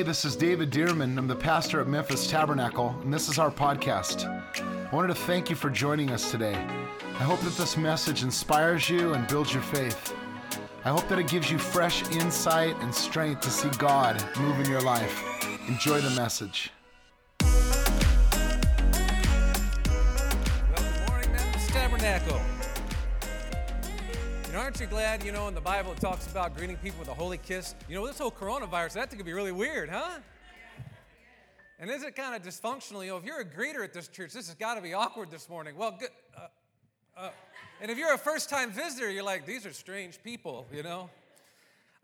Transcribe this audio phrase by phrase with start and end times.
[0.00, 1.18] Hey, this is David Dearman.
[1.18, 4.24] I'm the pastor at Memphis Tabernacle, and this is our podcast.
[4.26, 6.54] I wanted to thank you for joining us today.
[6.54, 10.14] I hope that this message inspires you and builds your faith.
[10.86, 14.70] I hope that it gives you fresh insight and strength to see God move in
[14.70, 15.22] your life.
[15.68, 16.70] Enjoy the message.
[17.42, 17.52] Well,
[20.76, 22.40] good morning, Memphis Tabernacle.
[24.60, 27.14] Aren't you glad, you know, in the Bible it talks about greeting people with a
[27.14, 27.74] holy kiss?
[27.88, 30.18] You know, this whole coronavirus, that could be really weird, huh?
[31.78, 33.02] And is it kind of dysfunctional?
[33.02, 35.30] You know, if you're a greeter at this church, this has got to be awkward
[35.30, 35.78] this morning.
[35.78, 36.10] Well, good.
[36.36, 36.40] Uh,
[37.16, 37.30] uh,
[37.80, 41.08] and if you're a first time visitor, you're like, these are strange people, you know?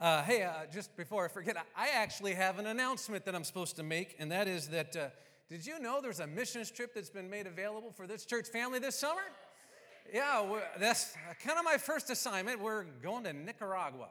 [0.01, 3.77] Uh, hey, uh, just before I forget, I actually have an announcement that I'm supposed
[3.77, 5.09] to make, and that is that uh,
[5.51, 8.79] did you know there's a missions trip that's been made available for this church family
[8.79, 9.21] this summer?
[10.13, 12.61] Yeah, that's kind of my first assignment.
[12.61, 14.09] We're going to Nicaragua.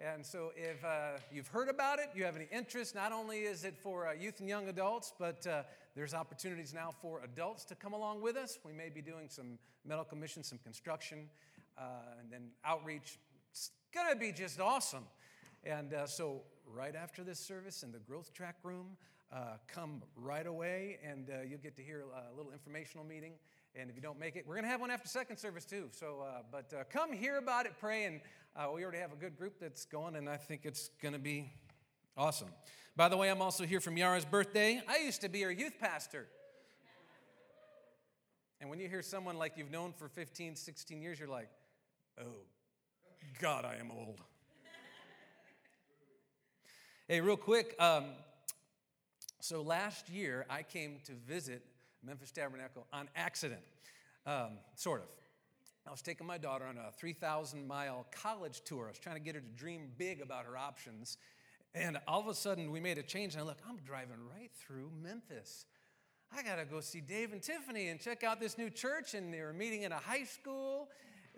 [0.00, 3.64] And so, if uh, you've heard about it, you have any interest, not only is
[3.64, 5.62] it for uh, youth and young adults, but uh,
[5.94, 8.58] there's opportunities now for adults to come along with us.
[8.64, 11.28] We may be doing some medical missions, some construction,
[11.78, 11.82] uh,
[12.18, 13.18] and then outreach.
[13.50, 15.04] It's going to be just awesome.
[15.64, 18.96] And uh, so, right after this service in the growth track room,
[19.32, 23.34] uh, come right away, and you'll get to hear a little informational meeting.
[23.76, 25.88] And if you don't make it, we're going to have one after second service too.
[25.92, 28.20] So, uh, but uh, come hear about it, pray, and
[28.56, 31.20] uh, we already have a good group that's going, and I think it's going to
[31.20, 31.52] be
[32.16, 32.48] awesome.
[32.96, 34.82] By the way, I'm also here from Yara's birthday.
[34.88, 36.26] I used to be her youth pastor.
[38.60, 41.48] And when you hear someone like you've known for 15, 16 years, you're like,
[42.20, 42.42] oh,
[43.40, 44.20] God, I am old.
[47.08, 47.74] hey, real quick.
[47.78, 48.06] Um,
[49.38, 51.64] so last year, I came to visit
[52.04, 53.60] Memphis Tabernacle on accident,
[54.26, 55.08] um, sort of.
[55.86, 58.86] I was taking my daughter on a 3,000 mile college tour.
[58.86, 61.16] I was trying to get her to dream big about her options.
[61.74, 64.50] And all of a sudden, we made a change, and I look, I'm driving right
[64.54, 65.66] through Memphis.
[66.36, 69.14] I got to go see Dave and Tiffany and check out this new church.
[69.14, 70.88] And they were meeting in a high school.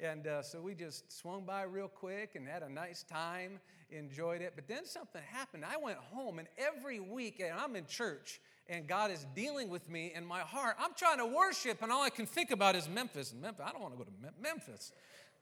[0.02, 4.40] And uh, so we just swung by real quick and had a nice time, enjoyed
[4.40, 4.52] it.
[4.54, 5.64] But then something happened.
[5.64, 9.88] I went home, and every week, and I'm in church, and God is dealing with
[9.88, 10.76] me in my heart.
[10.78, 13.32] I'm trying to worship, and all I can think about is Memphis.
[13.32, 14.92] And Memphis, I don't want to go to Mem- Memphis.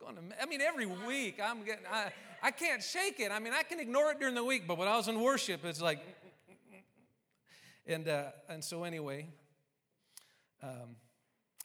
[0.01, 2.11] Going to, I mean, every week I'm getting, I,
[2.43, 3.31] I can't shake it.
[3.31, 5.65] I mean, I can ignore it during the week, but when I was in worship,
[5.65, 6.01] it's like,
[7.87, 9.27] and uh, and so anyway,
[10.63, 10.97] um,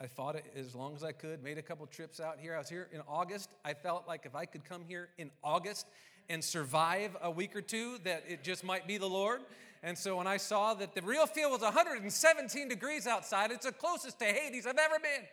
[0.02, 1.42] I fought it as long as I could.
[1.42, 2.56] Made a couple trips out here.
[2.56, 3.50] I was here in August.
[3.64, 5.88] I felt like if I could come here in August
[6.28, 9.42] and survive a week or two, that it just might be the Lord.
[9.86, 13.72] And so when I saw that the real feel was 117 degrees outside, it's the
[13.72, 15.28] closest to Hades I've ever been.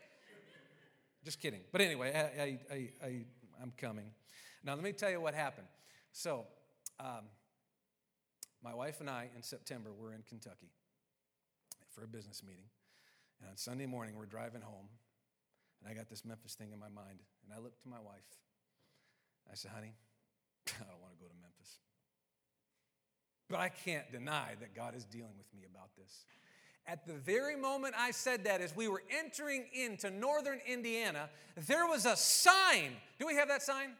[1.25, 1.61] Just kidding.
[1.73, 3.25] But anyway, I, I, I,
[3.63, 4.11] am coming.
[4.63, 5.69] Now, let me tell you what happened.
[6.13, 6.45] So,
[7.01, 7.31] um,
[8.63, 10.69] my wife and I in September were in Kentucky
[11.89, 12.67] for a business meeting.
[13.41, 14.89] And on Sunday morning, we're driving home,
[15.81, 17.21] and I got this Memphis thing in my mind.
[17.47, 18.29] And I looked to my wife.
[19.51, 19.95] I said, honey,
[20.69, 21.79] I don't want to go to Memphis.
[23.53, 26.25] But I can't deny that God is dealing with me about this.
[26.87, 31.29] At the very moment I said that, as we were entering into northern Indiana,
[31.67, 32.97] there was a sign.
[33.21, 33.91] Do we have that sign?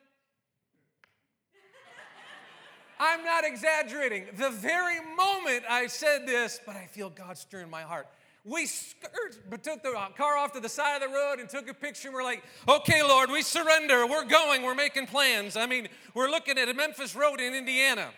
[2.99, 4.29] I'm not exaggerating.
[4.39, 8.07] The very moment I said this, but I feel God stirring my heart.
[8.47, 11.69] We skirt, but took the car off to the side of the road and took
[11.69, 12.09] a picture.
[12.09, 14.07] And we're like, okay, Lord, we surrender.
[14.07, 14.63] We're going.
[14.63, 15.59] We're making plans.
[15.59, 18.13] I mean, we're looking at a Memphis Road in Indiana.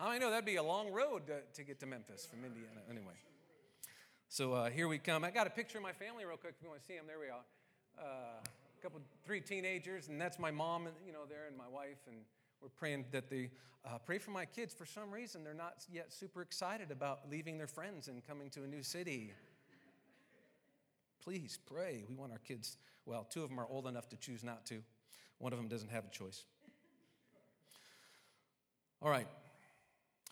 [0.00, 2.80] I know that'd be a long road to, to get to Memphis from Indiana.
[2.88, 3.14] Anyway,
[4.28, 5.24] so uh, here we come.
[5.24, 6.54] I got a picture of my family real quick.
[6.56, 7.42] If you want to see them, there we are.
[7.98, 8.40] Uh,
[8.78, 11.98] a couple, three teenagers, and that's my mom, and you know, there, and my wife,
[12.06, 12.16] and
[12.62, 13.50] we're praying that they
[13.84, 14.72] uh, pray for my kids.
[14.72, 18.62] For some reason, they're not yet super excited about leaving their friends and coming to
[18.62, 19.32] a new city.
[21.24, 22.04] Please pray.
[22.08, 22.76] We want our kids.
[23.04, 24.80] Well, two of them are old enough to choose not to.
[25.38, 26.44] One of them doesn't have a choice.
[29.02, 29.26] All right.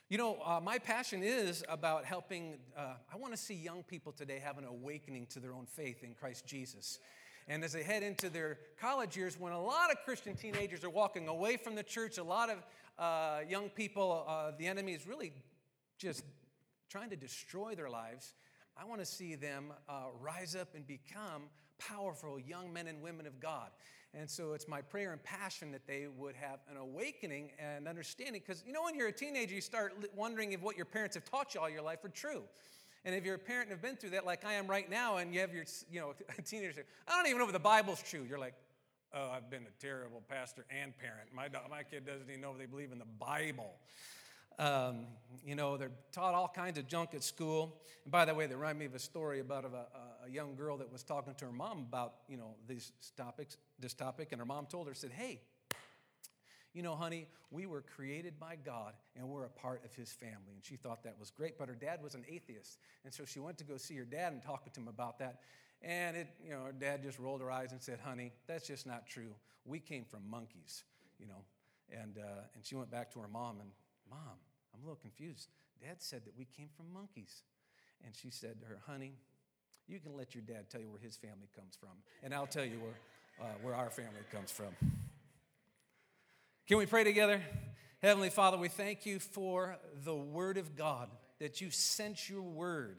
[0.08, 2.58] You know, uh, my passion is about helping.
[2.78, 6.04] Uh, I want to see young people today have an awakening to their own faith
[6.04, 7.00] in Christ Jesus.
[7.48, 10.90] And as they head into their college years, when a lot of Christian teenagers are
[10.90, 12.58] walking away from the church, a lot of
[13.00, 15.32] uh, young people, uh, the enemy is really
[15.98, 16.22] just
[16.88, 18.34] trying to destroy their lives.
[18.80, 21.48] I want to see them uh, rise up and become
[21.78, 23.70] powerful young men and women of God.
[24.18, 28.40] And so it's my prayer and passion that they would have an awakening and understanding.
[28.44, 31.24] Because you know, when you're a teenager, you start wondering if what your parents have
[31.24, 32.42] taught you all your life are true.
[33.04, 35.18] And if you're a parent and have been through that, like I am right now,
[35.18, 38.02] and you have your, you know, a teenager, I don't even know if the Bible's
[38.02, 38.24] true.
[38.28, 38.54] You're like,
[39.14, 41.28] oh, I've been a terrible pastor and parent.
[41.34, 43.74] My, my kid doesn't even know if they believe in the Bible.
[44.58, 45.06] Um,
[45.44, 47.76] you know, they're taught all kinds of junk at school.
[48.04, 50.54] And by the way, they remind me of a story about a, a, a young
[50.56, 54.40] girl that was talking to her mom about, you know, these topics, this topic, and
[54.40, 55.40] her mom told her, said, hey,
[56.72, 60.54] you know, honey, we were created by God and we're a part of his family.
[60.54, 62.78] And she thought that was great, but her dad was an atheist.
[63.04, 65.40] And so she went to go see her dad and talk to him about that.
[65.82, 68.86] And it, you know, her dad just rolled her eyes and said, honey, that's just
[68.86, 69.34] not true.
[69.64, 70.84] We came from monkeys,
[71.18, 71.44] you know.
[71.90, 73.70] And, uh, and she went back to her mom and,
[74.10, 74.38] Mom,
[74.76, 75.48] I'm a little confused.
[75.80, 77.42] Dad said that we came from monkeys.
[78.04, 79.14] And she said to her, Honey,
[79.88, 81.90] you can let your dad tell you where his family comes from,
[82.22, 84.74] and I'll tell you where, uh, where our family comes from.
[86.66, 87.40] Can we pray together?
[88.02, 91.08] Heavenly Father, we thank you for the Word of God,
[91.38, 92.98] that you sent your Word,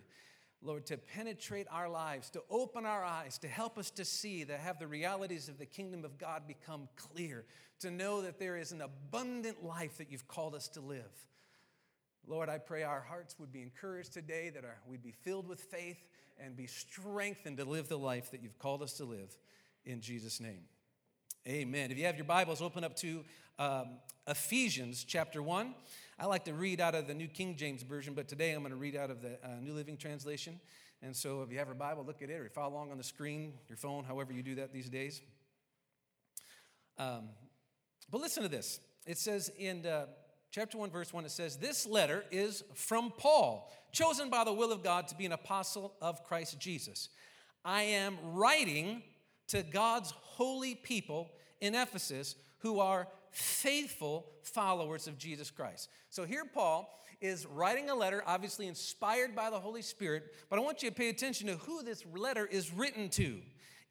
[0.62, 4.58] Lord, to penetrate our lives, to open our eyes, to help us to see, to
[4.58, 7.46] have the realities of the kingdom of God become clear,
[7.82, 11.28] to know that there is an abundant life that you've called us to live.
[12.30, 15.62] Lord, I pray our hearts would be encouraged today, that our, we'd be filled with
[15.62, 15.98] faith
[16.38, 19.38] and be strengthened to live the life that you've called us to live.
[19.86, 20.64] In Jesus' name.
[21.48, 21.90] Amen.
[21.90, 23.24] If you have your Bibles, open up to
[23.58, 25.74] um, Ephesians chapter 1.
[26.20, 28.72] I like to read out of the New King James Version, but today I'm going
[28.72, 30.60] to read out of the uh, New Living Translation.
[31.02, 33.06] And so if you have your Bible, look at it, or follow along on the
[33.06, 35.22] screen, your phone, however you do that these days.
[36.98, 37.30] Um,
[38.12, 38.82] but listen to this.
[39.06, 40.08] It says in uh,
[40.52, 44.72] chapter 1, verse 1, it says, This letter is from Paul, chosen by the will
[44.72, 47.10] of God to be an apostle of Christ Jesus.
[47.64, 49.04] I am writing
[49.50, 51.30] to God's holy people
[51.62, 55.90] in Ephesus who are faithful followers of Jesus Christ.
[56.10, 56.90] So here, Paul
[57.22, 60.96] is writing a letter, obviously inspired by the Holy Spirit, but I want you to
[60.96, 63.40] pay attention to who this letter is written to.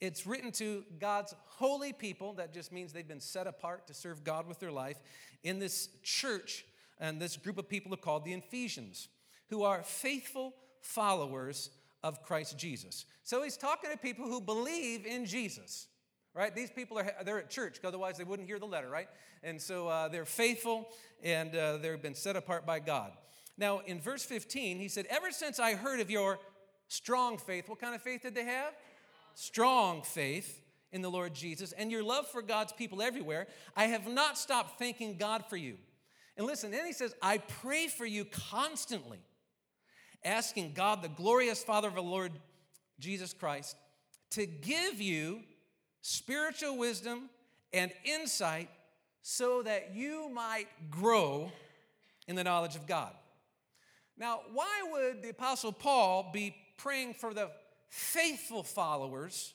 [0.01, 2.35] It's written to God's holy people.
[2.35, 4.99] That just means they've been set apart to serve God with their life
[5.43, 6.65] in this church
[6.99, 9.09] and this group of people are called the Ephesians,
[9.49, 11.71] who are faithful followers
[12.03, 13.05] of Christ Jesus.
[13.23, 15.89] So he's talking to people who believe in Jesus
[16.37, 16.55] right?
[16.55, 19.09] These people are they're at church, otherwise they wouldn't hear the letter, right?
[19.43, 20.89] And so uh, they're faithful
[21.23, 23.13] and uh, they've been set apart by God.
[23.59, 26.39] Now, in verse 15, he said, Ever since I heard of your
[26.89, 28.75] strong faith, what kind of faith did they have?
[29.39, 30.63] Strong faith
[30.93, 33.47] in the Lord Jesus and your love for God's people everywhere,
[33.77, 35.77] I have not stopped thanking God for you.
[36.39, 39.19] And listen, then he says, I pray for you constantly,
[40.25, 42.33] asking God, the glorious Father of our Lord
[42.99, 43.77] Jesus Christ,
[44.31, 45.41] to give you
[46.01, 47.29] spiritual wisdom
[47.75, 48.71] and insight
[49.21, 51.53] so that you might grow
[52.27, 53.13] in the knowledge of God.
[54.17, 57.51] Now, why would the Apostle Paul be praying for the
[57.97, 59.55] faithful followers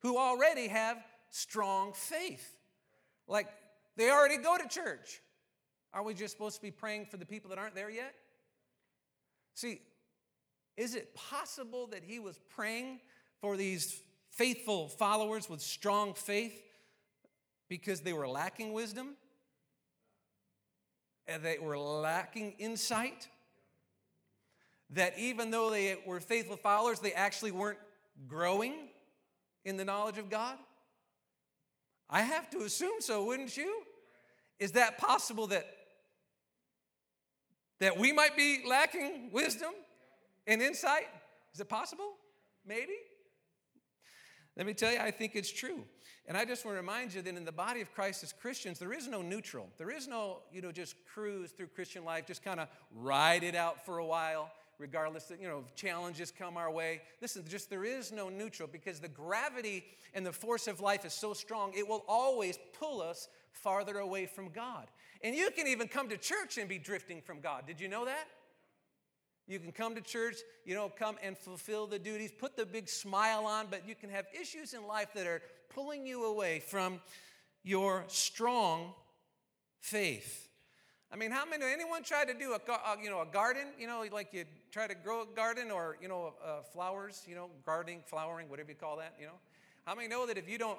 [0.00, 0.96] who already have
[1.30, 2.56] strong faith?
[3.26, 3.48] Like
[3.96, 5.20] they already go to church.
[5.92, 8.14] Are we just supposed to be praying for the people that aren't there yet?
[9.54, 9.80] See,
[10.76, 13.00] is it possible that he was praying
[13.40, 14.00] for these
[14.30, 16.62] faithful followers with strong faith
[17.68, 19.16] because they were lacking wisdom
[21.26, 23.28] and they were lacking insight.
[24.90, 27.78] That even though they were faithful followers, they actually weren't
[28.26, 28.74] growing
[29.64, 30.56] in the knowledge of God?
[32.08, 33.82] I have to assume so, wouldn't you?
[34.58, 35.66] Is that possible that
[37.80, 39.72] that we might be lacking wisdom
[40.46, 41.06] and insight?
[41.54, 42.14] Is it possible?
[42.66, 42.96] Maybe.
[44.56, 45.84] Let me tell you, I think it's true.
[46.26, 48.78] And I just want to remind you that in the body of Christ as Christians,
[48.78, 49.68] there is no neutral.
[49.78, 53.54] There is no, you know, just cruise through Christian life, just kind of ride it
[53.54, 57.00] out for a while, regardless of, you know, challenges come our way.
[57.20, 61.12] Listen, just there is no neutral because the gravity and the force of life is
[61.12, 64.86] so strong, it will always pull us farther away from God.
[65.22, 67.66] And you can even come to church and be drifting from God.
[67.66, 68.28] Did you know that?
[69.48, 72.88] You can come to church, you know, come and fulfill the duties, put the big
[72.88, 75.40] smile on, but you can have issues in life that are
[75.74, 77.00] pulling you away from
[77.64, 78.92] your strong
[79.80, 80.47] faith.
[81.10, 82.60] I mean, how many, anyone tried to do a,
[83.02, 86.08] you know, a garden, you know, like you try to grow a garden or, you
[86.08, 89.38] know, uh, flowers, you know, gardening, flowering, whatever you call that, you know?
[89.86, 90.78] How many know that if you don't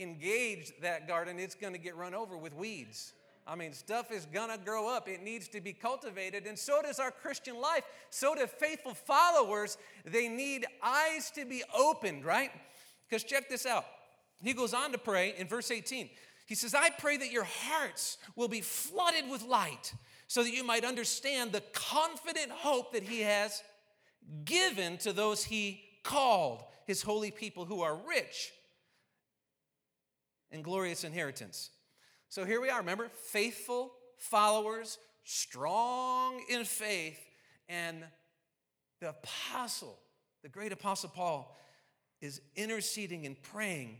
[0.00, 3.12] engage that garden, it's going to get run over with weeds?
[3.48, 5.08] I mean, stuff is gonna grow up.
[5.08, 6.46] It needs to be cultivated.
[6.46, 7.82] And so does our Christian life.
[8.10, 9.78] So do faithful followers.
[10.04, 12.50] They need eyes to be opened, right?
[13.08, 13.86] Because check this out.
[14.42, 16.10] He goes on to pray in verse 18.
[16.48, 19.92] He says, I pray that your hearts will be flooded with light
[20.28, 23.62] so that you might understand the confident hope that he has
[24.46, 28.50] given to those he called, his holy people who are rich
[30.50, 31.68] in glorious inheritance.
[32.30, 33.10] So here we are, remember?
[33.26, 37.20] Faithful followers, strong in faith.
[37.68, 38.04] And
[39.02, 39.98] the apostle,
[40.42, 41.54] the great apostle Paul,
[42.22, 43.98] is interceding and praying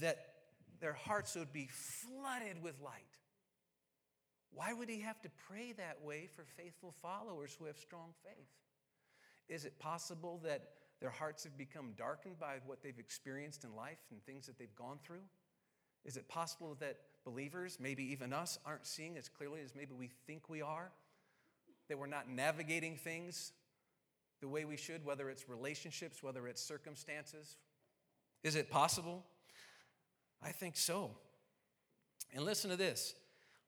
[0.00, 0.33] that
[0.80, 3.02] their hearts would be flooded with light.
[4.52, 8.48] Why would he have to pray that way for faithful followers who have strong faith?
[9.48, 13.98] Is it possible that their hearts have become darkened by what they've experienced in life
[14.10, 15.24] and things that they've gone through?
[16.04, 20.10] Is it possible that believers, maybe even us, aren't seeing as clearly as maybe we
[20.26, 20.92] think we are?
[21.88, 23.52] That we're not navigating things
[24.40, 27.56] the way we should, whether it's relationships, whether it's circumstances?
[28.42, 29.24] Is it possible?
[30.44, 31.10] I think so.
[32.34, 33.14] And listen to this.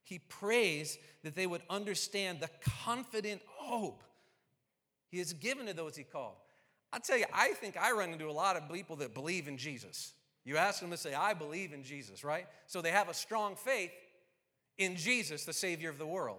[0.03, 2.51] He prays that they would understand the
[2.85, 4.03] confident hope
[5.09, 6.37] he has given to those he called.
[6.93, 9.57] I tell you, I think I run into a lot of people that believe in
[9.57, 10.13] Jesus.
[10.45, 12.47] You ask them to say, I believe in Jesus, right?
[12.67, 13.91] So they have a strong faith
[14.79, 16.39] in Jesus, the Savior of the world.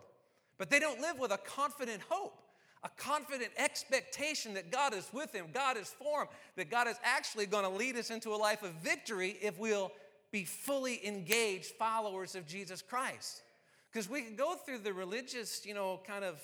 [0.57, 2.39] But they don't live with a confident hope,
[2.83, 6.95] a confident expectation that God is with them, God is for them, that God is
[7.03, 9.91] actually going to lead us into a life of victory if we'll
[10.31, 13.41] be fully engaged followers of Jesus Christ.
[13.91, 16.39] Because we can go through the religious, you know, kind of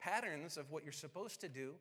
[0.00, 1.72] patterns of what you're supposed to do.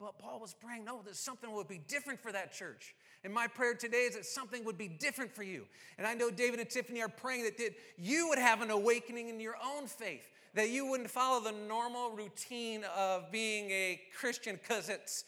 [0.00, 2.94] But Paul was praying, no, that something would be different for that church.
[3.22, 5.66] And my prayer today is that something would be different for you.
[5.98, 9.28] And I know David and Tiffany are praying that, that you would have an awakening
[9.28, 14.58] in your own faith, that you wouldn't follow the normal routine of being a Christian
[14.60, 15.24] because it's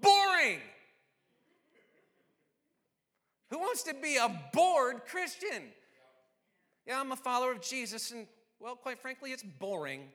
[0.00, 0.60] boring.
[3.50, 5.64] Who wants to be a bored Christian?
[6.86, 8.26] Yeah, I'm a follower of Jesus, and
[8.60, 10.08] well, quite frankly, it's boring.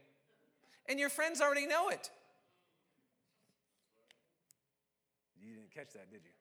[0.88, 2.10] And your friends already know it.
[5.40, 6.32] You didn't catch that, did you?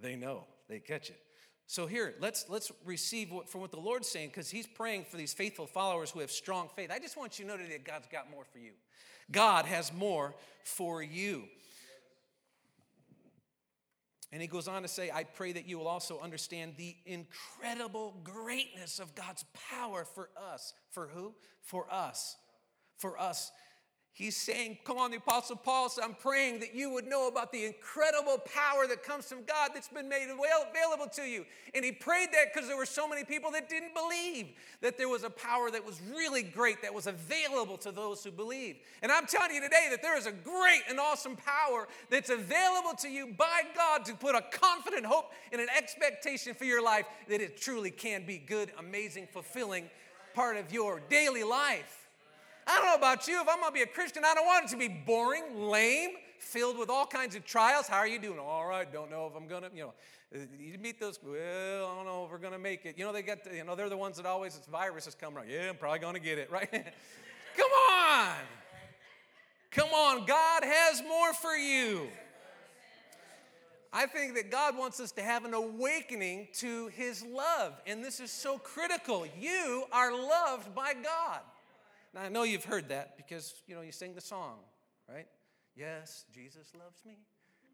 [0.00, 1.20] They know, they catch it.
[1.66, 5.18] So here, let's let's receive what, from what the Lord's saying, because He's praying for
[5.18, 6.90] these faithful followers who have strong faith.
[6.90, 8.70] I just want you to know today that God's got more for you.
[9.30, 11.44] God has more for you.
[14.30, 18.14] And he goes on to say, I pray that you will also understand the incredible
[18.22, 20.74] greatness of God's power for us.
[20.90, 21.34] For who?
[21.62, 22.36] For us.
[22.98, 23.50] For us
[24.18, 27.52] He's saying, Come on, the Apostle Paul said, I'm praying that you would know about
[27.52, 31.46] the incredible power that comes from God that's been made available to you.
[31.72, 34.48] And he prayed that because there were so many people that didn't believe
[34.80, 38.32] that there was a power that was really great, that was available to those who
[38.32, 38.78] believe.
[39.02, 42.94] And I'm telling you today that there is a great and awesome power that's available
[42.98, 47.06] to you by God to put a confident hope and an expectation for your life
[47.28, 49.88] that it truly can be good, amazing, fulfilling
[50.34, 52.07] part of your daily life.
[52.68, 53.40] I don't know about you.
[53.40, 56.10] If I'm going to be a Christian, I don't want it to be boring, lame,
[56.38, 57.86] filled with all kinds of trials.
[57.88, 58.38] How are you doing?
[58.38, 59.94] All right, don't know if I'm going to, you know.
[60.34, 62.98] Uh, you meet those, well, I don't know if we're going to make it.
[62.98, 65.48] You know, they get, you know, they're the ones that always, it's viruses come around.
[65.48, 66.70] Yeah, I'm probably going to get it, right?
[67.56, 68.36] Come on.
[69.70, 70.26] Come on.
[70.26, 72.08] God has more for you.
[73.90, 78.20] I think that God wants us to have an awakening to His love, and this
[78.20, 79.26] is so critical.
[79.40, 81.40] You are loved by God.
[82.14, 84.58] Now, I know you've heard that because, you know, you sing the song,
[85.08, 85.26] right?
[85.76, 87.18] Yes, Jesus loves me.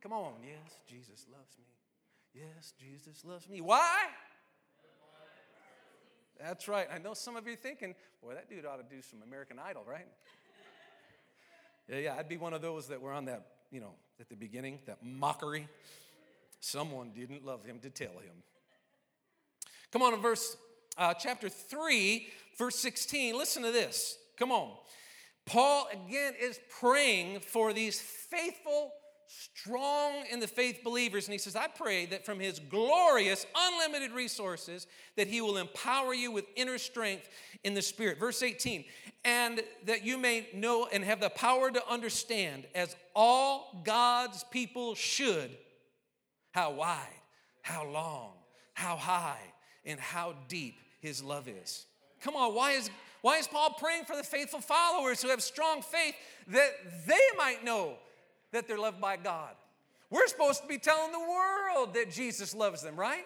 [0.03, 0.35] Come on.
[0.43, 1.65] Yes, Jesus loves me.
[2.35, 3.61] Yes, Jesus loves me.
[3.61, 4.07] Why?
[6.41, 6.89] That's right.
[6.93, 9.59] I know some of you are thinking, boy, that dude ought to do some American
[9.59, 10.07] Idol, right?
[11.89, 14.37] Yeah, yeah, I'd be one of those that were on that, you know, at the
[14.37, 15.69] beginning, that mockery.
[16.61, 18.43] Someone didn't love him to tell him.
[19.93, 20.57] Come on, in verse
[20.99, 22.27] uh, chapter 3,
[22.59, 24.19] verse 16, listen to this.
[24.39, 24.73] Come on.
[25.47, 28.93] Paul again is praying for these faithful,
[29.27, 31.27] strong in the faith believers.
[31.27, 34.87] And he says, I pray that from his glorious, unlimited resources,
[35.17, 37.29] that he will empower you with inner strength
[37.63, 38.19] in the spirit.
[38.19, 38.85] Verse 18,
[39.25, 44.95] and that you may know and have the power to understand, as all God's people
[44.95, 45.51] should,
[46.53, 47.09] how wide,
[47.63, 48.33] how long,
[48.75, 49.41] how high,
[49.85, 51.87] and how deep his love is.
[52.23, 52.91] Come on, why is
[53.25, 56.15] why is Paul praying for the faithful followers who have strong faith
[56.49, 56.73] that
[57.07, 57.95] they might know
[58.53, 59.55] that they're loved by God?
[60.11, 63.25] We're supposed to be telling the world that Jesus loves them, right?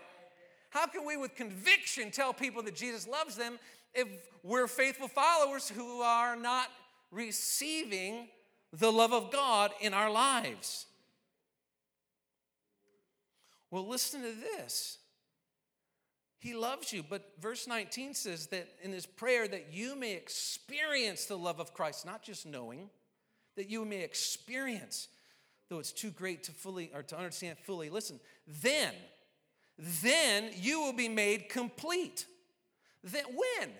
[0.71, 3.59] How can we, with conviction, tell people that Jesus loves them
[3.93, 4.07] if
[4.45, 6.69] we're faithful followers who are not
[7.11, 8.28] receiving
[8.73, 10.87] the love of God in our lives?
[13.73, 14.98] Well, listen to this.
[16.38, 17.02] He loves you.
[17.09, 21.75] But verse 19 says that in his prayer that you may experience the love of
[21.75, 22.90] Christ, not just knowing,
[23.57, 25.09] that you may experience,
[25.68, 27.90] though it's too great to fully or to understand fully.
[27.90, 28.21] Listen,
[28.62, 28.95] then,
[29.78, 32.26] then you will be made complete.
[33.02, 33.71] Then when?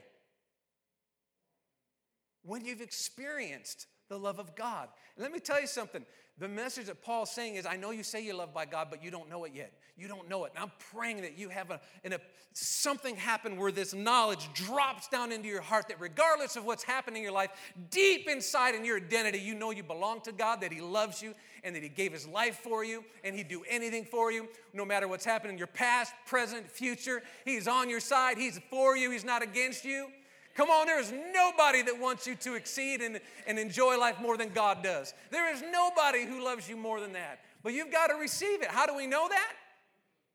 [2.43, 4.89] When you've experienced the love of God.
[5.17, 6.05] And let me tell you something.
[6.39, 9.03] The message that Paul's saying is I know you say you're loved by God, but
[9.03, 9.73] you don't know it yet.
[9.97, 10.53] You don't know it.
[10.55, 12.19] And I'm praying that you have a, a
[12.53, 17.19] something happen where this knowledge drops down into your heart that regardless of what's happening
[17.19, 17.51] in your life,
[17.91, 21.35] deep inside in your identity, you know you belong to God, that He loves you,
[21.65, 24.85] and that He gave His life for you, and He'd do anything for you, no
[24.85, 27.23] matter what's happening in your past, present, future.
[27.45, 30.09] He's on your side, He's for you, He's not against you.
[30.59, 34.37] Come on, there is nobody that wants you to exceed and, and enjoy life more
[34.37, 35.15] than God does.
[35.31, 37.39] There is nobody who loves you more than that.
[37.63, 38.69] But you've got to receive it.
[38.69, 39.53] How do we know that?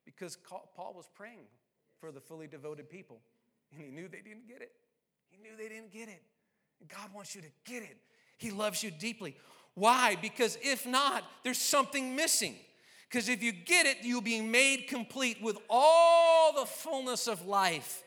[0.06, 1.44] Because Paul was praying
[2.00, 3.20] for the fully devoted people,
[3.74, 4.72] and he knew they didn't get it.
[5.30, 6.22] He knew they didn't get it.
[6.88, 7.98] God wants you to get it.
[8.38, 9.36] He loves you deeply.
[9.74, 10.16] Why?
[10.22, 12.56] Because if not, there's something missing.
[13.10, 18.04] Because if you get it, you'll be made complete with all the fullness of life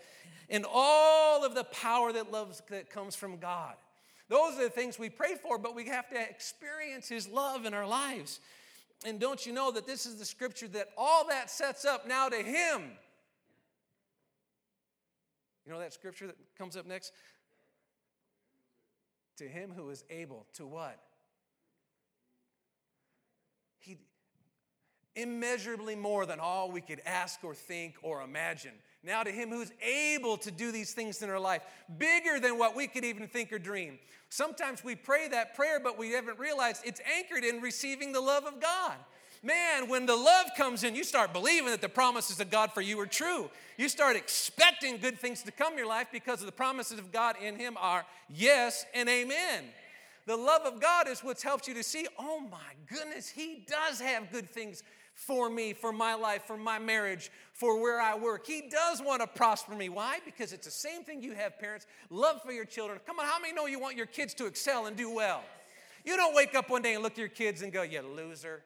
[0.48, 3.74] and all of the power that loves that comes from God.
[4.28, 7.74] Those are the things we pray for, but we have to experience His love in
[7.74, 8.40] our lives.
[9.04, 12.28] And don't you know that this is the scripture that all that sets up now
[12.28, 12.82] to Him?
[15.64, 17.12] You know that scripture that comes up next?
[19.38, 20.98] To Him who is able to what?
[23.78, 23.98] He
[25.14, 28.74] immeasurably more than all we could ask or think or imagine.
[29.02, 31.62] Now to him who's able to do these things in our life,
[31.98, 33.98] bigger than what we could even think or dream.
[34.30, 38.44] Sometimes we pray that prayer, but we haven't realized it's anchored in receiving the love
[38.44, 38.96] of God.
[39.42, 42.80] Man, when the love comes in, you start believing that the promises of God for
[42.80, 43.48] you are true.
[43.76, 47.12] You start expecting good things to come in your life because of the promises of
[47.12, 49.64] God in Him are yes and amen.
[50.26, 54.00] The love of God is what's helped you to see, oh my goodness, He does
[54.00, 54.82] have good things
[55.16, 58.46] for me, for my life, for my marriage, for where I work.
[58.46, 59.88] He does want to prosper me.
[59.88, 60.18] Why?
[60.24, 63.00] Because it's the same thing you have, parents love for your children.
[63.06, 65.42] Come on, how many know you want your kids to excel and do well?
[66.04, 68.62] You don't wake up one day and look at your kids and go, you loser.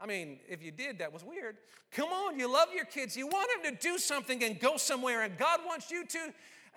[0.00, 1.56] I mean, if you did, that was weird.
[1.92, 3.16] Come on, you love your kids.
[3.16, 6.18] You want them to do something and go somewhere, and God wants you to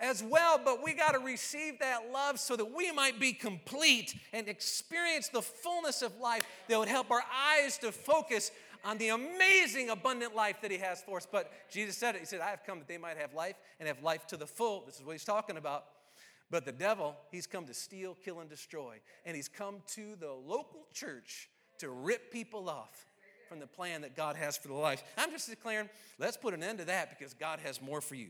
[0.00, 4.14] as well, but we got to receive that love so that we might be complete
[4.32, 8.50] and experience the fullness of life that would help our eyes to focus
[8.84, 11.26] on the amazing abundant life that he has for us.
[11.30, 12.20] But Jesus said it.
[12.20, 14.46] He said, I have come that they might have life and have life to the
[14.46, 14.84] full.
[14.86, 15.84] This is what he's talking about.
[16.50, 19.00] But the devil, he's come to steal, kill, and destroy.
[19.24, 23.06] And he's come to the local church to rip people off
[23.50, 25.02] from the plan that God has for the life.
[25.18, 25.88] I'm just declaring,
[26.20, 28.28] let's put an end to that because God has more for you.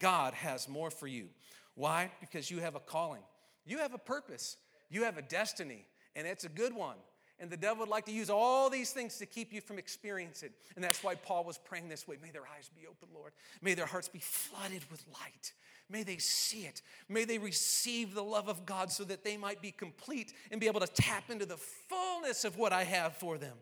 [0.00, 1.28] God has more for you.
[1.74, 2.10] Why?
[2.20, 3.20] Because you have a calling,
[3.66, 4.56] you have a purpose,
[4.88, 5.84] you have a destiny,
[6.16, 6.96] and it's a good one.
[7.38, 10.50] And the devil would like to use all these things to keep you from experiencing.
[10.74, 13.32] And that's why Paul was praying this way May their eyes be open, Lord.
[13.60, 15.52] May their hearts be flooded with light.
[15.90, 16.80] May they see it.
[17.10, 20.66] May they receive the love of God so that they might be complete and be
[20.66, 23.56] able to tap into the fullness of what I have for them.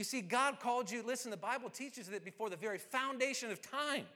[0.00, 3.60] You see, God called you, listen, the Bible teaches that before the very foundation of
[3.60, 4.06] time.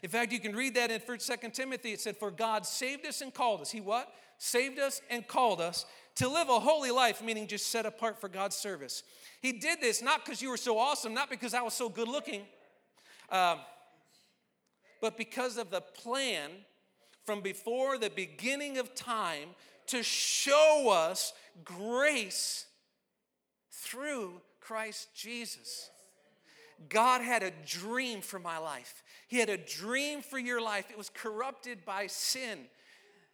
[0.00, 1.92] In fact, you can read that in 1st, 2nd Timothy.
[1.92, 3.68] It said, For God saved us and called us.
[3.68, 4.14] He what?
[4.38, 8.28] Saved us and called us to live a holy life, meaning just set apart for
[8.28, 9.02] God's service.
[9.40, 12.06] He did this not because you were so awesome, not because I was so good
[12.06, 12.42] looking,
[13.28, 13.58] um,
[15.00, 16.50] but because of the plan
[17.26, 19.48] from before the beginning of time
[19.88, 21.32] to show us
[21.64, 22.66] grace
[23.72, 25.90] through Christ Jesus.
[26.88, 29.02] God had a dream for my life.
[29.28, 30.90] He had a dream for your life.
[30.90, 32.58] It was corrupted by sin.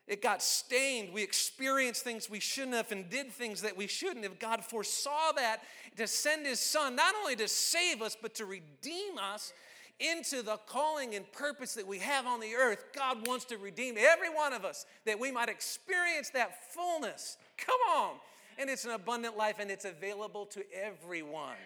[0.07, 1.13] It got stained.
[1.13, 4.39] We experienced things we shouldn't have and did things that we shouldn't have.
[4.39, 5.61] God foresaw that
[5.97, 9.53] to send His Son, not only to save us, but to redeem us
[10.01, 12.85] into the calling and purpose that we have on the earth.
[12.95, 17.37] God wants to redeem every one of us that we might experience that fullness.
[17.57, 18.15] Come on
[18.59, 21.57] and it's an abundant life and it's available to everyone.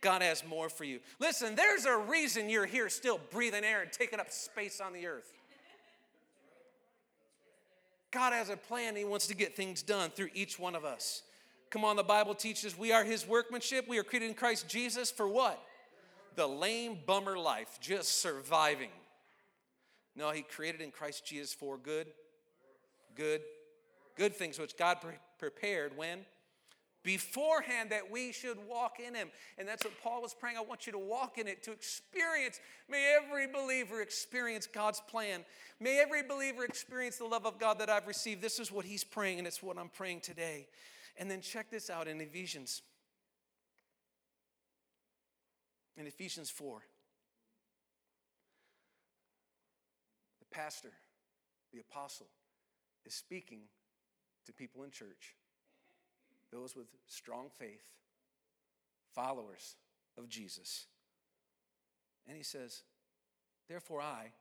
[0.00, 1.00] God has more for you.
[1.18, 5.06] Listen, there's a reason you're here still breathing air and taking up space on the
[5.06, 5.32] earth.
[8.10, 8.94] God has a plan.
[8.94, 11.22] He wants to get things done through each one of us.
[11.70, 13.88] Come on, the Bible teaches we are His workmanship.
[13.88, 15.60] We are created in Christ Jesus for what?
[16.36, 18.90] The lame bummer life, just surviving.
[20.14, 22.06] No, He created in Christ Jesus for good,
[23.16, 23.40] good,
[24.16, 24.98] good things which God
[25.38, 26.20] prepared when?
[27.02, 29.28] Beforehand, that we should walk in Him.
[29.58, 30.56] And that's what Paul was praying.
[30.56, 32.60] I want you to walk in it, to experience.
[32.88, 35.44] May every believer experience God's plan.
[35.80, 38.40] May every believer experience the love of God that I've received.
[38.40, 40.66] This is what he's praying, and it's what I'm praying today.
[41.18, 42.80] And then check this out in Ephesians.
[45.96, 46.82] In Ephesians 4.
[50.44, 50.92] the pastor,
[51.72, 52.26] the apostle,
[53.04, 53.60] is speaking
[54.46, 55.36] to people in church,
[56.52, 57.84] those with strong faith,
[59.14, 59.76] followers
[60.16, 60.86] of Jesus.
[62.26, 62.82] And he says,
[63.68, 64.32] Therefore, I,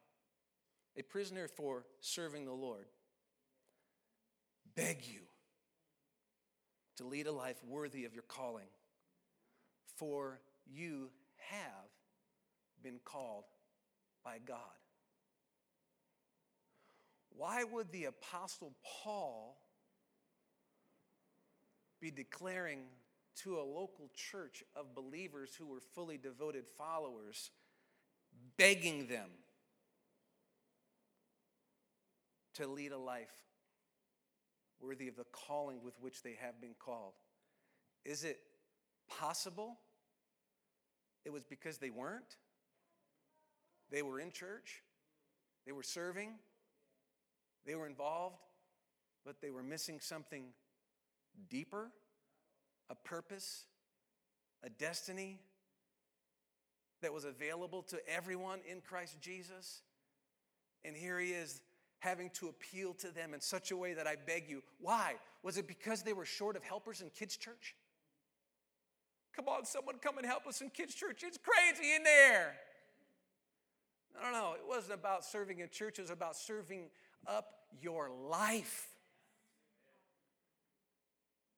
[0.97, 2.85] a prisoner for serving the Lord,
[4.75, 5.21] beg you
[6.97, 8.67] to lead a life worthy of your calling,
[9.95, 11.09] for you
[11.49, 11.89] have
[12.83, 13.45] been called
[14.23, 14.57] by God.
[17.35, 19.57] Why would the Apostle Paul
[22.03, 22.79] be declaring
[23.33, 27.49] to a local church of believers who were fully devoted followers,
[28.57, 29.29] begging them
[32.55, 33.31] to lead a life
[34.81, 37.13] worthy of the calling with which they have been called?
[38.03, 38.37] Is it
[39.07, 39.77] possible
[41.23, 42.35] it was because they weren't?
[43.89, 44.83] They were in church,
[45.65, 46.31] they were serving,
[47.65, 48.43] they were involved,
[49.25, 50.47] but they were missing something
[51.49, 51.91] deeper
[52.89, 53.65] a purpose,
[54.63, 55.39] a destiny
[57.01, 59.81] that was available to everyone in Christ Jesus.
[60.85, 61.61] And here he is
[61.99, 64.61] having to appeal to them in such a way that I beg you.
[64.79, 65.15] Why?
[65.41, 67.75] Was it because they were short of helpers in kids' church?
[69.35, 71.23] Come on, someone come and help us in kids' church.
[71.23, 72.55] It's crazy in there.
[74.15, 74.53] No, no, no.
[74.53, 76.89] It wasn't about serving in church, it was about serving
[77.25, 77.47] up
[77.81, 78.92] your life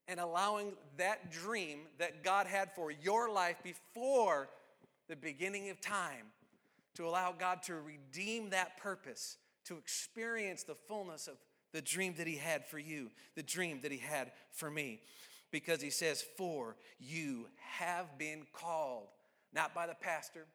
[0.08, 4.50] and allowing that dream that God had for your life before
[5.08, 6.28] the beginning of time
[6.96, 11.36] to allow God to redeem that purpose, to experience the fullness of
[11.74, 15.02] the dream that He had for you, the dream that He had for me.
[15.52, 19.08] Because He says, For you have been called,
[19.54, 20.46] not by the pastor,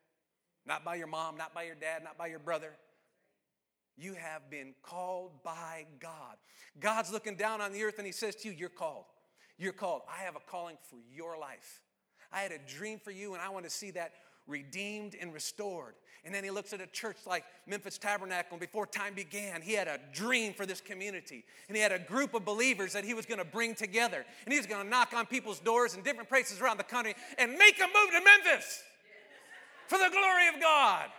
[0.66, 2.72] not by your mom, not by your dad, not by your brother.
[3.98, 6.36] You have been called by God.
[6.78, 9.04] God's looking down on the earth and He says to you, You're called.
[9.60, 10.00] You're called.
[10.08, 11.82] I have a calling for your life.
[12.32, 14.12] I had a dream for you, and I want to see that
[14.46, 15.94] redeemed and restored.
[16.24, 19.74] And then he looks at a church like Memphis Tabernacle, and before time began, he
[19.74, 21.44] had a dream for this community.
[21.68, 24.24] And he had a group of believers that he was going to bring together.
[24.46, 27.14] And he was going to knock on people's doors in different places around the country
[27.38, 28.82] and make them move to Memphis
[29.88, 31.10] for the glory of God.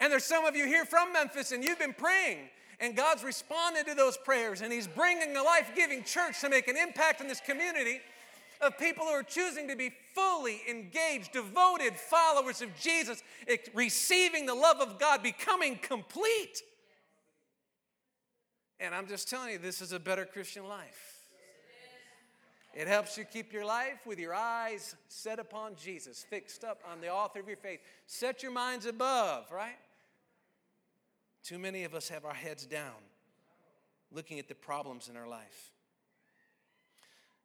[0.00, 2.48] And there's some of you here from Memphis, and you've been praying
[2.80, 6.68] and God's responded to those prayers, and He's bringing a life giving church to make
[6.68, 8.00] an impact in this community
[8.60, 13.22] of people who are choosing to be fully engaged, devoted followers of Jesus,
[13.74, 16.62] receiving the love of God, becoming complete.
[18.80, 21.14] And I'm just telling you, this is a better Christian life.
[22.74, 27.00] It helps you keep your life with your eyes set upon Jesus, fixed up on
[27.00, 27.78] the author of your faith.
[28.06, 29.76] Set your minds above, right?
[31.44, 33.04] Too many of us have our heads down
[34.10, 35.72] looking at the problems in our life.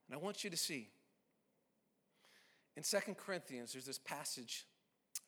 [0.07, 0.89] And I want you to see
[2.77, 4.65] in Second Corinthians, there's this passage,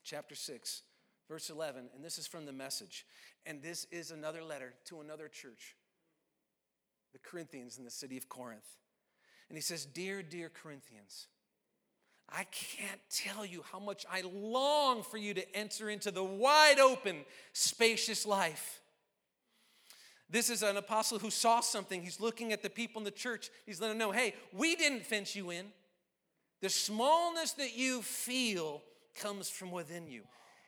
[0.06, 0.84] chapter 6,
[1.28, 3.06] verse 11, and this is from the message.
[3.46, 5.76] And this is another letter to another church,
[7.12, 8.78] the Corinthians in the city of Corinth.
[9.50, 11.28] And he says, Dear, dear Corinthians,
[12.32, 16.80] I can't tell you how much I long for you to enter into the wide
[16.80, 18.80] open, spacious life.
[20.30, 22.02] This is an apostle who saw something.
[22.02, 23.50] He's looking at the people in the church.
[23.66, 25.66] He's letting them know hey, we didn't fence you in.
[26.62, 28.82] The smallness that you feel
[29.16, 30.22] comes from within you.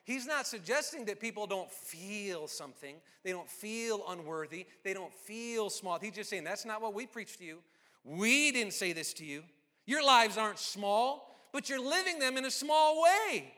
[0.04, 5.70] He's not suggesting that people don't feel something, they don't feel unworthy, they don't feel
[5.70, 5.98] small.
[5.98, 7.60] He's just saying that's not what we preach to you.
[8.04, 9.44] We didn't say this to you.
[9.86, 13.54] Your lives aren't small but you're living them in a small way.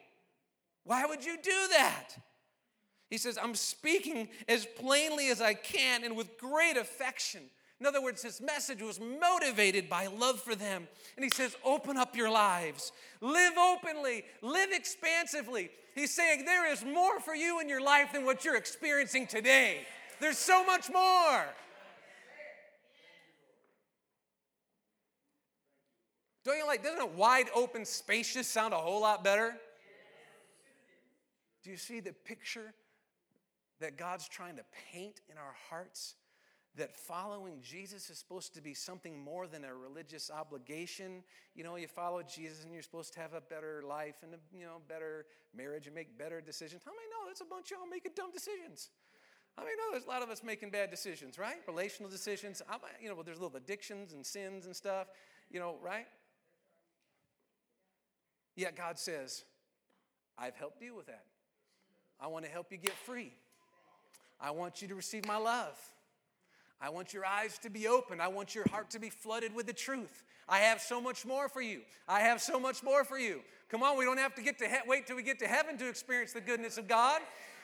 [0.84, 2.10] Why would you do that?
[3.08, 7.40] He says, I'm speaking as plainly as I can and with great affection.
[7.80, 10.86] In other words, his message was motivated by love for them.
[11.16, 15.70] And he says, Open up your lives, live openly, live expansively.
[15.94, 19.86] He's saying, There is more for you in your life than what you're experiencing today.
[20.20, 21.46] There's so much more.
[26.46, 29.56] Don't you like, doesn't a wide open, spacious sound a whole lot better?
[31.64, 32.72] Do you see the picture
[33.80, 36.14] that God's trying to paint in our hearts?
[36.76, 41.24] That following Jesus is supposed to be something more than a religious obligation.
[41.54, 44.36] You know, you follow Jesus and you're supposed to have a better life and a
[44.54, 45.24] you know better
[45.56, 46.82] marriage and make better decisions.
[46.84, 48.90] How many know there's a bunch of y'all making dumb decisions?
[49.56, 51.56] I mean, no, there's a lot of us making bad decisions, right?
[51.66, 52.60] Relational decisions.
[52.68, 55.06] I'm, you know, well, there's little addictions and sins and stuff,
[55.50, 56.06] you know, right?
[58.56, 59.44] Yet God says,
[60.38, 61.24] I've helped you with that.
[62.20, 63.32] I want to help you get free.
[64.40, 65.78] I want you to receive my love.
[66.80, 68.20] I want your eyes to be open.
[68.20, 70.24] I want your heart to be flooded with the truth.
[70.48, 71.80] I have so much more for you.
[72.06, 73.40] I have so much more for you.
[73.70, 75.76] Come on, we don't have to get to he- wait till we get to heaven
[75.78, 77.20] to experience the goodness of God.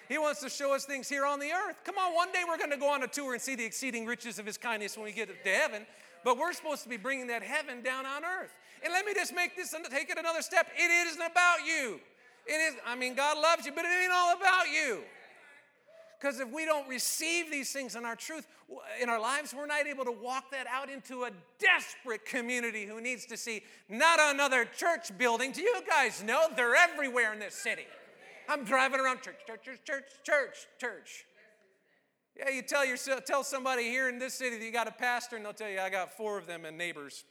[0.09, 1.77] He wants to show us things here on the earth.
[1.85, 4.05] Come on, one day we're going to go on a tour and see the exceeding
[4.05, 5.87] riches of his kindness when we get to heaven.
[6.25, 8.53] But we're supposed to be bringing that heaven down on earth.
[8.85, 10.69] And let me just make this and take it another step.
[10.77, 12.01] It isn't about you.
[12.47, 15.03] It is, I mean, God loves you, but it ain't all about you.
[16.21, 18.47] Because if we don't receive these things in our truth,
[19.01, 23.01] in our lives, we're not able to walk that out into a desperate community who
[23.01, 25.51] needs to see not another church building.
[25.51, 27.87] Do you guys know they're everywhere in this city?
[28.49, 31.25] I'm driving around church, church, church, church, church, church.
[32.37, 35.37] Yeah, you tell yourself, tell somebody here in this city that you got a pastor,
[35.37, 37.25] and they'll tell you, I got four of them and neighbors.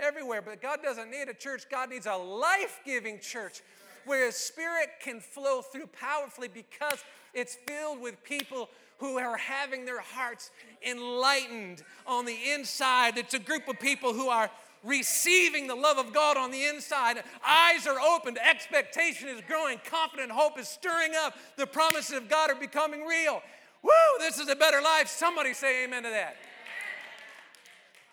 [0.00, 1.64] Everywhere, but God doesn't need a church.
[1.70, 3.60] God needs a life giving church
[4.06, 9.84] where His Spirit can flow through powerfully because it's filled with people who are having
[9.84, 10.50] their hearts
[10.86, 13.18] enlightened on the inside.
[13.18, 14.50] It's a group of people who are
[14.84, 17.22] receiving the love of God on the inside.
[17.46, 22.50] Eyes are opened, expectation is growing, confident hope is stirring up, the promises of God
[22.50, 23.42] are becoming real.
[23.82, 25.08] Woo, this is a better life.
[25.08, 26.36] Somebody say amen to that.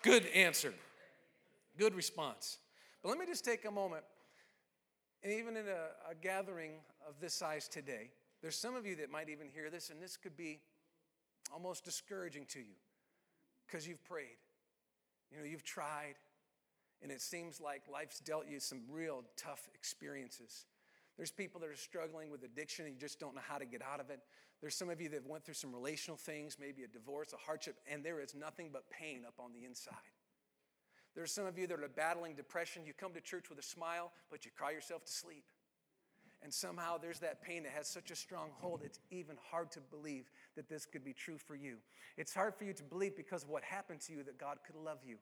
[0.02, 0.72] Good answer.
[1.78, 2.58] Good response.
[3.02, 4.02] But let me just take a moment,
[5.22, 6.72] and even in a, a gathering
[7.08, 8.10] of this size today,
[8.42, 10.60] there's some of you that might even hear this, and this could be
[11.54, 12.74] almost discouraging to you
[13.66, 14.38] because you've prayed.
[15.30, 16.14] You know, you've tried,
[17.02, 20.66] and it seems like life's dealt you some real tough experiences.
[21.16, 23.82] There's people that are struggling with addiction and you just don't know how to get
[23.82, 24.20] out of it.
[24.60, 27.76] There's some of you that went through some relational things, maybe a divorce, a hardship,
[27.90, 29.94] and there is nothing but pain up on the inside.
[31.18, 32.82] There's some of you that are battling depression.
[32.86, 35.42] You come to church with a smile, but you cry yourself to sleep.
[36.44, 39.80] And somehow there's that pain that has such a strong hold, it's even hard to
[39.80, 41.78] believe that this could be true for you.
[42.16, 44.76] It's hard for you to believe because of what happened to you that God could
[44.76, 45.16] love you.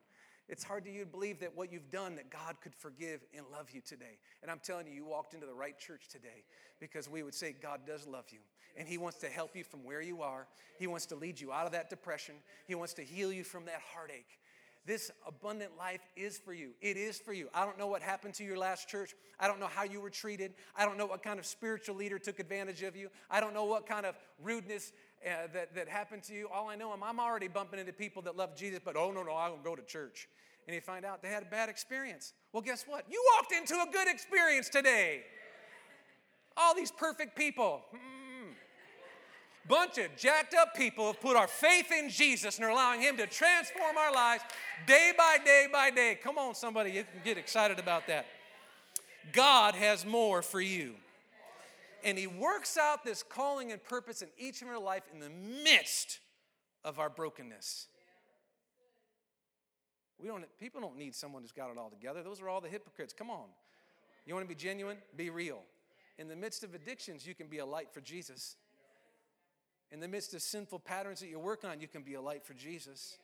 [0.47, 3.43] It's hard to you to believe that what you've done, that God could forgive and
[3.51, 4.19] love you today.
[4.43, 6.43] And I'm telling you, you walked into the right church today
[6.79, 8.39] because we would say God does love you.
[8.77, 10.45] And He wants to help you from where you are.
[10.77, 12.35] He wants to lead you out of that depression.
[12.67, 14.39] He wants to heal you from that heartache.
[14.87, 16.69] This abundant life is for you.
[16.81, 17.49] It is for you.
[17.53, 19.13] I don't know what happened to your last church.
[19.37, 20.53] I don't know how you were treated.
[20.77, 23.09] I don't know what kind of spiritual leader took advantage of you.
[23.29, 24.93] I don't know what kind of rudeness
[25.25, 26.47] uh, that, that happened to you.
[26.47, 29.23] All I know, I'm, I'm already bumping into people that love Jesus, but oh, no,
[29.23, 30.29] no, I don't go to church
[30.67, 32.33] and you find out they had a bad experience.
[32.53, 33.05] Well, guess what?
[33.09, 35.23] You walked into a good experience today.
[36.55, 37.83] All these perfect people.
[37.93, 38.16] Mm.
[39.67, 43.17] Bunch of jacked up people have put our faith in Jesus and are allowing Him
[43.17, 44.43] to transform our lives
[44.85, 46.17] day by day by day.
[46.21, 48.25] Come on, somebody, you can get excited about that.
[49.33, 50.93] God has more for you.
[52.03, 55.31] And He works out this calling and purpose in each of our life in the
[55.63, 56.19] midst
[56.85, 57.87] of our brokenness.
[60.19, 62.23] We don't, people don't need someone who's got it all together.
[62.23, 63.13] Those are all the hypocrites.
[63.13, 63.45] Come on.
[64.25, 64.97] You want to be genuine?
[65.15, 65.59] Be real.
[66.17, 68.55] In the midst of addictions, you can be a light for Jesus.
[69.91, 72.45] In the midst of sinful patterns that you're working on, you can be a light
[72.45, 73.17] for Jesus.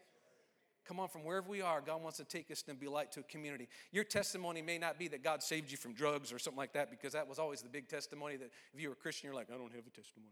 [0.87, 3.21] Come on, from wherever we are, God wants to take us and be light to
[3.21, 3.67] a community.
[3.91, 6.89] Your testimony may not be that God saved you from drugs or something like that,
[6.89, 9.47] because that was always the big testimony that if you were a Christian, you're like,
[9.49, 10.31] I don't have a testimony.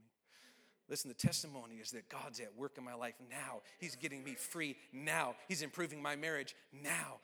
[0.89, 3.61] Listen, the testimony is that God's at work in my life now.
[3.79, 5.35] He's getting me free now.
[5.47, 7.19] He's improving my marriage now.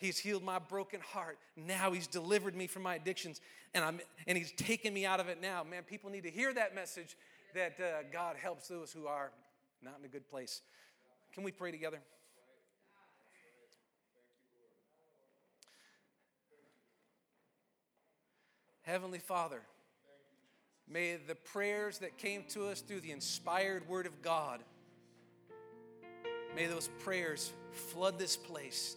[0.00, 1.38] He's healed my broken heart.
[1.54, 3.42] Now he's delivered me from my addictions
[3.74, 5.62] and, I'm, and he's taken me out of it now.
[5.62, 7.14] Man, people need to hear that message
[7.54, 9.32] that uh, God helps those who are
[9.82, 10.62] not in a good place.
[11.32, 12.00] Can we pray together?
[18.82, 19.62] Heavenly Father,
[20.92, 24.58] May the prayers that came to us through the inspired Word of God,
[26.56, 28.96] may those prayers flood this place.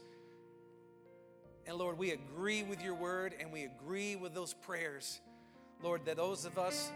[1.67, 5.21] And Lord, we agree with your word and we agree with those prayers.
[5.83, 6.91] Lord, that those of us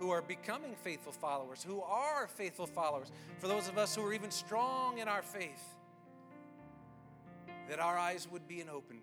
[0.00, 4.12] who are becoming faithful followers, who are faithful followers, for those of us who are
[4.12, 5.62] even strong in our faith,
[7.68, 9.00] that our eyes would be opened,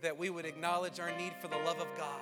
[0.00, 2.20] that we would acknowledge our need for the love of God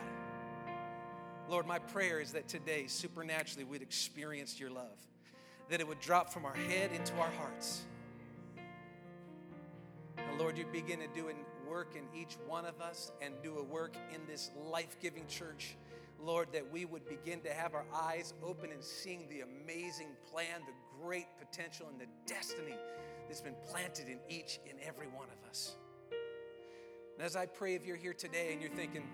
[1.51, 4.97] Lord, my prayer is that today, supernaturally, we'd experience your love,
[5.69, 7.83] that it would drop from our head into our hearts.
[10.16, 13.59] And Lord, you begin to do a work in each one of us and do
[13.59, 15.77] a work in this life giving church.
[16.22, 20.61] Lord, that we would begin to have our eyes open and seeing the amazing plan,
[20.66, 22.74] the great potential, and the destiny
[23.26, 25.76] that's been planted in each and every one of us.
[27.16, 29.04] And as I pray, if you're here today and you're thinking,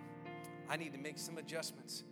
[0.69, 2.05] I need to make some adjustments,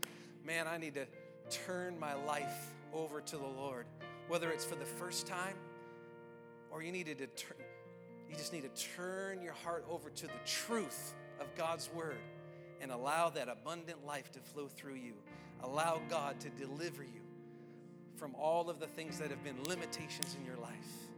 [0.44, 1.06] man, I need to
[1.50, 3.86] turn my life over to the Lord,
[4.28, 5.56] whether it's for the first time
[6.70, 7.58] or you needed to turn,
[8.28, 12.18] you just need to turn your heart over to the truth of God's word
[12.84, 15.14] and allow that abundant life to flow through you.
[15.62, 17.22] Allow God to deliver you
[18.14, 21.13] from all of the things that have been limitations in your life.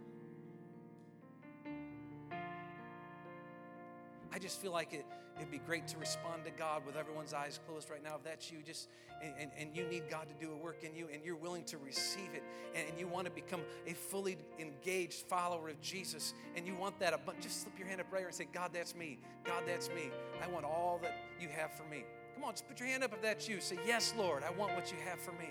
[4.36, 5.06] I just feel like it,
[5.38, 8.16] it'd be great to respond to God with everyone's eyes closed right now.
[8.16, 8.90] If that's you, just
[9.22, 11.78] and, and, you need God to do a work in you and you're willing to
[11.78, 12.42] receive it
[12.74, 16.98] and, and you want to become a fully engaged follower of Jesus and you want
[17.00, 19.18] that, just slip your hand up here and say, God, that's me.
[19.42, 20.10] God, that's me.
[20.44, 22.04] I want all that you have for me.
[22.34, 23.58] Come on, just put your hand up if that's you.
[23.62, 25.48] Say, Yes, Lord, I want what you have for me.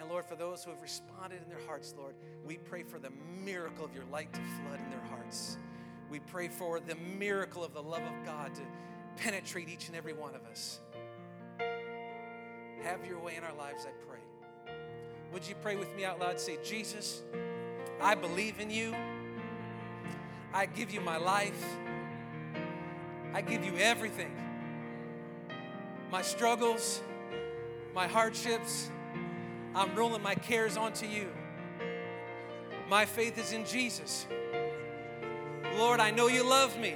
[0.00, 2.14] And Lord, for those who have responded in their hearts, Lord,
[2.46, 3.10] we pray for the
[3.44, 5.56] miracle of your light to flood in their hearts.
[6.12, 8.60] We pray for the miracle of the love of God to
[9.16, 10.78] penetrate each and every one of us.
[12.82, 14.74] Have your way in our lives, I pray.
[15.32, 16.38] Would you pray with me out loud?
[16.38, 17.22] Say, Jesus,
[17.98, 18.94] I believe in you.
[20.52, 21.64] I give you my life.
[23.32, 24.36] I give you everything
[26.10, 27.00] my struggles,
[27.94, 28.90] my hardships.
[29.74, 31.28] I'm rolling my cares onto you.
[32.90, 34.26] My faith is in Jesus.
[35.76, 36.94] Lord, I know you love me.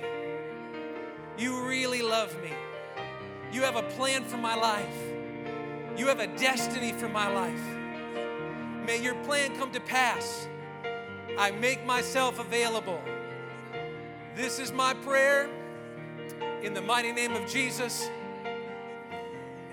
[1.39, 2.53] You really love me.
[3.53, 4.97] You have a plan for my life.
[5.97, 7.65] You have a destiny for my life.
[8.87, 10.47] May your plan come to pass.
[11.39, 13.01] I make myself available.
[14.35, 15.49] This is my prayer
[16.63, 18.09] in the mighty name of Jesus.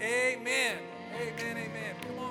[0.01, 0.77] Amen.
[1.15, 1.57] Amen.
[1.57, 2.12] Amen.